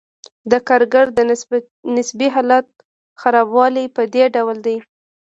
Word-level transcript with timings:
د 0.51 0.53
کارګر 0.67 1.05
د 1.17 1.19
نسبي 1.97 2.27
حالت 2.35 2.65
خرابوالی 3.21 3.85
په 3.95 4.01
دې 4.13 4.23
ډول 4.35 4.57
دی 4.65 4.77